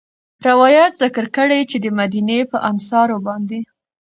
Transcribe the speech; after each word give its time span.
روايت 0.47 0.91
ذکر 1.03 1.25
کړی 1.35 1.61
چې 1.69 1.77
د 1.83 1.85
مديني 1.99 2.39
په 2.51 2.57
انصارو 2.69 3.17
باندي 3.25 3.61